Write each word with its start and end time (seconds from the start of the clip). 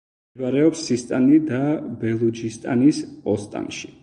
მდებარეობს 0.29 0.79
სისტანი 0.87 1.37
და 1.51 1.59
ბელუჯისტანის 2.05 3.05
ოსტანში. 3.37 3.93